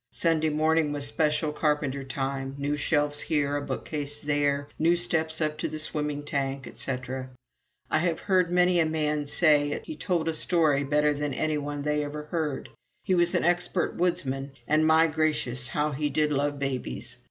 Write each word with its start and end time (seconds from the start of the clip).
Sunday 0.09 0.49
morning 0.49 0.91
was 0.91 1.05
special 1.05 1.51
carpenter 1.53 2.03
time 2.03 2.55
new 2.57 2.75
shelves 2.75 3.21
here, 3.21 3.55
a 3.55 3.61
bookcase 3.61 4.19
there, 4.19 4.67
new 4.79 4.95
steps 4.95 5.39
up 5.41 5.59
to 5.59 5.67
the 5.67 5.77
swimming 5.77 6.23
tank, 6.23 6.65
etc. 6.65 7.29
I 7.87 7.99
have 7.99 8.21
heard 8.21 8.49
many 8.51 8.79
a 8.79 8.85
man 8.87 9.27
say 9.27 9.69
that 9.69 9.85
he 9.85 9.95
told 9.95 10.27
a 10.27 10.33
story 10.33 10.83
better 10.83 11.13
than 11.13 11.35
any 11.35 11.59
one 11.59 11.83
they 11.83 12.03
ever 12.03 12.23
heard. 12.23 12.69
He 13.03 13.13
was 13.13 13.35
an 13.35 13.43
expert 13.43 13.95
woodsman. 13.95 14.53
And, 14.67 14.87
my 14.87 15.05
gracious! 15.05 15.67
how 15.67 15.91
he 15.91 16.09
did 16.09 16.31
love 16.31 16.57
babies! 16.57 17.19